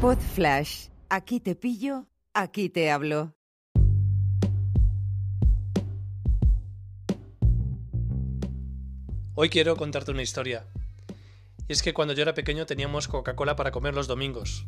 [0.00, 0.86] Pod Flash.
[1.10, 3.34] Aquí te pillo, aquí te hablo.
[9.34, 10.64] Hoy quiero contarte una historia.
[11.68, 14.66] Y es que cuando yo era pequeño teníamos Coca-Cola para comer los domingos.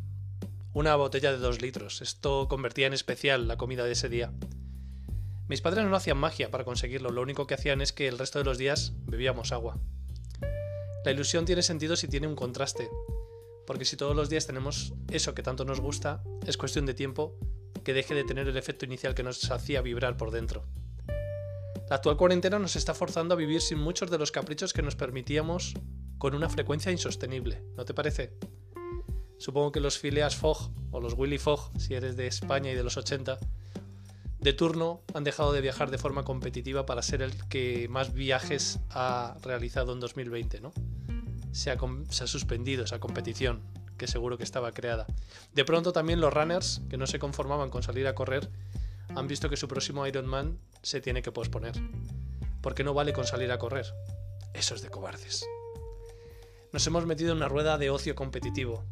[0.71, 2.03] Una botella de dos litros.
[2.03, 4.31] Esto convertía en especial la comida de ese día.
[5.47, 8.37] Mis padres no hacían magia para conseguirlo, lo único que hacían es que el resto
[8.37, 9.79] de los días bebíamos agua.
[11.03, 12.87] La ilusión tiene sentido si tiene un contraste,
[13.65, 17.37] porque si todos los días tenemos eso que tanto nos gusta, es cuestión de tiempo
[17.83, 20.65] que deje de tener el efecto inicial que nos hacía vibrar por dentro.
[21.89, 24.95] La actual cuarentena nos está forzando a vivir sin muchos de los caprichos que nos
[24.95, 25.73] permitíamos
[26.17, 28.33] con una frecuencia insostenible, ¿no te parece?
[29.37, 32.83] Supongo que los Phileas Fogg o los Willy Fogg, si eres de España y de
[32.83, 33.39] los 80,
[34.39, 38.79] de turno han dejado de viajar de forma competitiva para ser el que más viajes
[38.89, 40.73] ha realizado en 2020, ¿no?
[41.53, 43.61] Se ha, suspendido esa competición,
[43.97, 45.05] que seguro que estaba creada.
[45.53, 48.49] De pronto también los runners, que no se conformaban con salir a correr,
[49.15, 51.75] han visto que su próximo Ironman se tiene que posponer.
[52.61, 53.85] Porque no vale con salir a correr.
[54.53, 55.45] Eso es de cobardes.
[56.71, 58.83] Nos hemos metido en una rueda de ocio competitivo.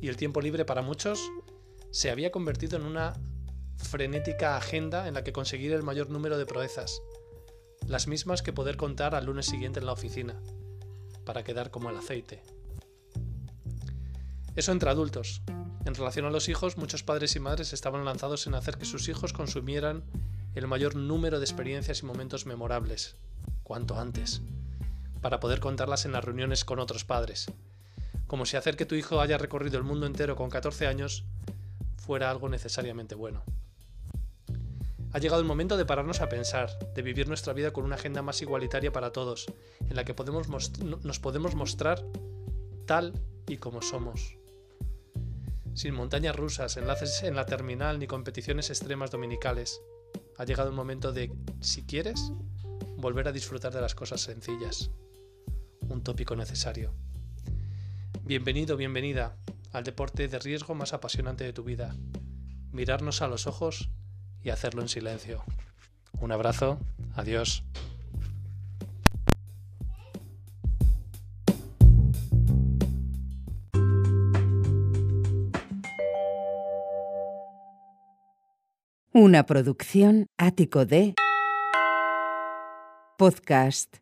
[0.00, 1.20] Y el tiempo libre para muchos
[1.90, 3.12] se había convertido en una
[3.76, 7.02] frenética agenda en la que conseguir el mayor número de proezas.
[7.86, 10.40] Las mismas que poder contar al lunes siguiente en la oficina.
[11.24, 12.42] Para quedar como el aceite.
[14.54, 15.42] Eso entre adultos.
[15.84, 19.08] En relación a los hijos, muchos padres y madres estaban lanzados en hacer que sus
[19.08, 20.04] hijos consumieran
[20.54, 23.16] el mayor número de experiencias y momentos memorables,
[23.62, 24.42] cuanto antes,
[25.20, 27.46] para poder contarlas en las reuniones con otros padres,
[28.26, 31.24] como si hacer que tu hijo haya recorrido el mundo entero con 14 años
[31.96, 33.42] fuera algo necesariamente bueno.
[35.12, 38.22] Ha llegado el momento de pararnos a pensar, de vivir nuestra vida con una agenda
[38.22, 39.46] más igualitaria para todos,
[39.88, 42.04] en la que podemos nos podemos mostrar
[42.86, 43.12] tal
[43.46, 44.36] y como somos
[45.74, 49.80] sin montañas rusas, enlaces en la terminal ni competiciones extremas dominicales.
[50.36, 52.32] Ha llegado el momento de, si quieres,
[52.96, 54.90] volver a disfrutar de las cosas sencillas.
[55.88, 56.92] Un tópico necesario.
[58.22, 59.36] Bienvenido, bienvenida
[59.72, 61.96] al deporte de riesgo más apasionante de tu vida.
[62.70, 63.88] Mirarnos a los ojos
[64.44, 65.42] y hacerlo en silencio.
[66.20, 66.78] Un abrazo,
[67.14, 67.64] adiós.
[79.14, 81.14] Una producción ático de
[83.18, 83.96] podcast